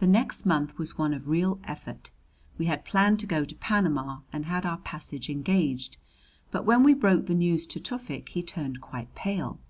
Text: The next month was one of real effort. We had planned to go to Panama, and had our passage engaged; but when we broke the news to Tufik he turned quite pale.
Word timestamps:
The 0.00 0.06
next 0.06 0.46
month 0.46 0.78
was 0.78 0.96
one 0.96 1.12
of 1.12 1.28
real 1.28 1.60
effort. 1.64 2.10
We 2.56 2.64
had 2.64 2.86
planned 2.86 3.20
to 3.20 3.26
go 3.26 3.44
to 3.44 3.54
Panama, 3.56 4.20
and 4.32 4.46
had 4.46 4.64
our 4.64 4.78
passage 4.78 5.28
engaged; 5.28 5.98
but 6.50 6.64
when 6.64 6.82
we 6.82 6.94
broke 6.94 7.26
the 7.26 7.34
news 7.34 7.66
to 7.66 7.78
Tufik 7.78 8.30
he 8.30 8.42
turned 8.42 8.80
quite 8.80 9.14
pale. 9.14 9.60